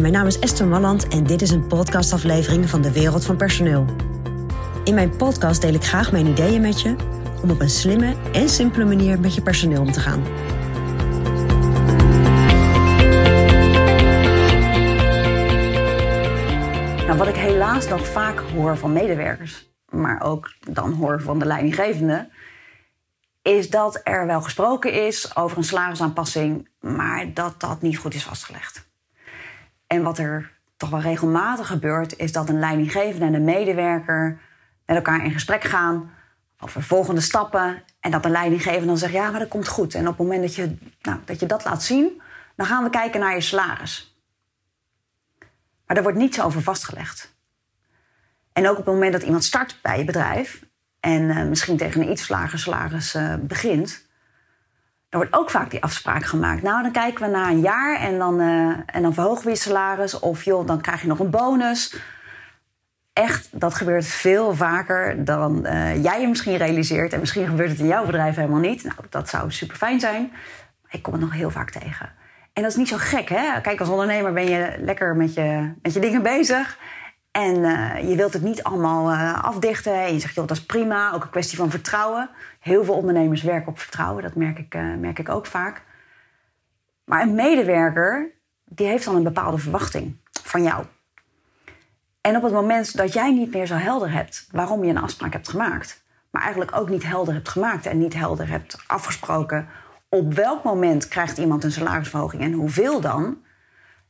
[0.00, 3.84] Mijn naam is Esther Malland en dit is een podcastaflevering van de Wereld van Personeel.
[4.84, 6.96] In mijn podcast deel ik graag mijn ideeën met je
[7.42, 10.22] om op een slimme en simpele manier met je personeel om te gaan.
[17.06, 21.46] Nou, wat ik helaas nog vaak hoor van medewerkers, maar ook dan hoor van de
[21.46, 22.28] leidinggevende,
[23.42, 28.24] is dat er wel gesproken is over een salarisaanpassing, maar dat dat niet goed is
[28.24, 28.90] vastgelegd.
[29.92, 34.40] En wat er toch wel regelmatig gebeurt, is dat een leidinggevende en een medewerker
[34.86, 36.10] met elkaar in gesprek gaan
[36.58, 37.82] over volgende stappen.
[38.00, 39.94] En dat de leidinggevende dan zegt: Ja, maar dat komt goed.
[39.94, 42.22] En op het moment dat je, nou, dat, je dat laat zien,
[42.56, 44.16] dan gaan we kijken naar je salaris.
[45.86, 47.34] Maar daar wordt niets over vastgelegd.
[48.52, 50.64] En ook op het moment dat iemand start bij je bedrijf
[51.00, 54.06] en uh, misschien tegen een iets lager salaris uh, begint,
[55.12, 56.62] er wordt ook vaak die afspraak gemaakt.
[56.62, 59.56] Nou, dan kijken we na een jaar en dan, uh, en dan verhogen we je
[59.56, 60.18] salaris.
[60.18, 61.96] Of joh, dan krijg je nog een bonus.
[63.12, 67.12] Echt, dat gebeurt veel vaker dan uh, jij je misschien realiseert.
[67.12, 68.84] En misschien gebeurt het in jouw bedrijf helemaal niet.
[68.84, 70.28] Nou, dat zou super fijn zijn.
[70.82, 72.10] Maar ik kom het nog heel vaak tegen.
[72.52, 73.60] En dat is niet zo gek, hè?
[73.60, 76.78] Kijk, als ondernemer ben je lekker met je, met je dingen bezig.
[77.32, 79.94] En uh, je wilt het niet allemaal uh, afdichten.
[79.94, 81.12] En je zegt, joh, dat is prima.
[81.12, 82.30] Ook een kwestie van vertrouwen.
[82.60, 84.22] Heel veel ondernemers werken op vertrouwen.
[84.22, 85.82] Dat merk ik, uh, merk ik ook vaak.
[87.04, 88.30] Maar een medewerker,
[88.64, 90.84] die heeft dan een bepaalde verwachting van jou.
[92.20, 95.32] En op het moment dat jij niet meer zo helder hebt waarom je een afspraak
[95.32, 99.68] hebt gemaakt, maar eigenlijk ook niet helder hebt gemaakt en niet helder hebt afgesproken
[100.14, 103.36] op welk moment krijgt iemand een salarisverhoging en hoeveel dan,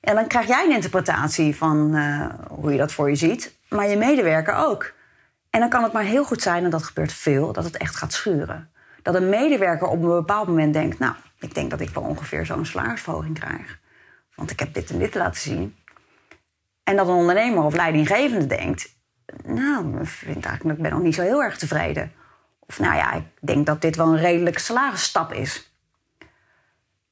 [0.00, 3.88] en dan krijg jij een interpretatie van uh, hoe je dat voor je ziet, maar
[3.88, 4.92] je medewerker ook.
[5.50, 7.96] En dan kan het maar heel goed zijn, en dat gebeurt veel, dat het echt
[7.96, 8.70] gaat schuren.
[9.02, 12.46] Dat een medewerker op een bepaald moment denkt: Nou, ik denk dat ik wel ongeveer
[12.46, 13.78] zo'n salarisverhoging krijg.
[14.34, 15.76] Want ik heb dit en dit laten zien.
[16.84, 18.96] En dat een ondernemer of leidinggevende denkt:
[19.44, 22.12] Nou, ik vind eigenlijk, ik ben nog niet zo heel erg tevreden.
[22.58, 25.74] Of nou ja, ik denk dat dit wel een redelijke salarisstap is.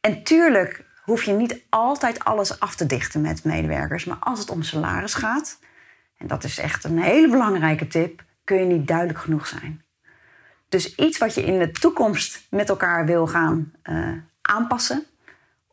[0.00, 4.04] En tuurlijk hoef je niet altijd alles af te dichten met medewerkers.
[4.04, 5.58] Maar als het om salaris gaat,
[6.18, 9.84] en dat is echt een hele belangrijke tip, kun je niet duidelijk genoeg zijn.
[10.68, 14.12] Dus iets wat je in de toekomst met elkaar wil gaan uh,
[14.42, 15.04] aanpassen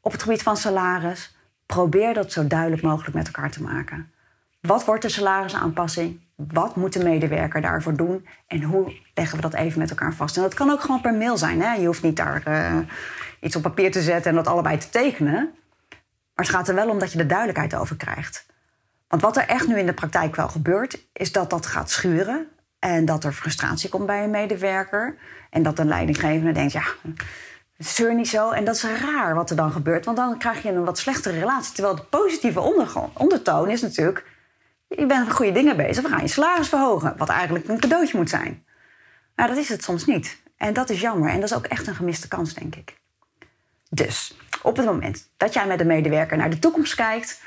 [0.00, 1.36] op het gebied van salaris,
[1.66, 4.12] probeer dat zo duidelijk mogelijk met elkaar te maken.
[4.60, 6.20] Wat wordt de salarisaanpassing?
[6.34, 8.26] Wat moet de medewerker daarvoor doen?
[8.46, 10.36] En hoe leggen we dat even met elkaar vast?
[10.36, 11.62] En dat kan ook gewoon per mail zijn.
[11.62, 11.72] Hè?
[11.72, 12.78] Je hoeft niet daar uh,
[13.40, 15.54] iets op papier te zetten en dat allebei te tekenen.
[16.34, 18.46] Maar het gaat er wel om dat je er duidelijkheid over krijgt.
[19.08, 22.48] Want wat er echt nu in de praktijk wel gebeurt, is dat dat gaat schuren.
[22.78, 25.16] En dat er frustratie komt bij een medewerker.
[25.50, 26.84] En dat een leidinggevende denkt, ja,
[27.76, 28.50] zeur niet zo.
[28.50, 31.38] En dat is raar wat er dan gebeurt, want dan krijg je een wat slechtere
[31.38, 31.74] relatie.
[31.74, 32.60] Terwijl de positieve
[33.14, 34.24] ondertoon is natuurlijk,
[34.88, 37.14] je bent met goede dingen bezig, we gaan je salaris verhogen.
[37.16, 38.64] Wat eigenlijk een cadeautje moet zijn.
[39.36, 40.38] Nou, dat is het soms niet.
[40.56, 41.30] En dat is jammer.
[41.30, 42.96] En dat is ook echt een gemiste kans, denk ik.
[43.90, 47.40] Dus op het moment dat jij met een medewerker naar de toekomst kijkt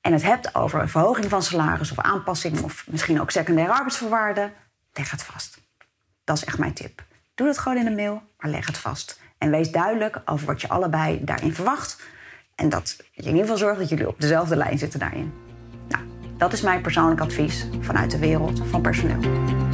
[0.00, 4.52] en het hebt over een verhoging van salaris of aanpassing of misschien ook secundaire arbeidsvoorwaarden,
[4.92, 5.58] leg het vast.
[6.24, 7.04] Dat is echt mijn tip.
[7.34, 9.20] Doe het gewoon in een mail, maar leg het vast.
[9.38, 12.02] En wees duidelijk over wat je allebei daarin verwacht.
[12.54, 15.32] En dat je in ieder geval zorgt dat jullie op dezelfde lijn zitten daarin.
[15.88, 16.04] Nou,
[16.36, 19.73] dat is mijn persoonlijk advies vanuit de wereld van personeel.